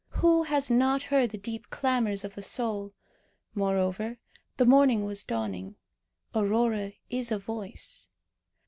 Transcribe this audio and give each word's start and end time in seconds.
Who 0.23 0.41
has 0.41 0.71
not 0.71 1.03
heard 1.03 1.29
the 1.29 1.37
deep 1.37 1.69
clamours 1.69 2.23
of 2.23 2.33
the 2.33 2.41
soul? 2.41 2.91
Moreover, 3.53 4.17
the 4.57 4.65
morning 4.65 5.05
was 5.05 5.23
dawning. 5.23 5.75
Aurora 6.33 6.93
is 7.11 7.31
a 7.31 7.37
voice. 7.37 8.07